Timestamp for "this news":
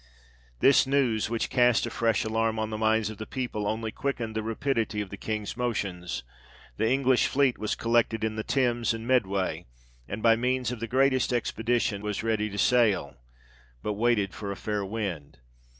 0.61-1.29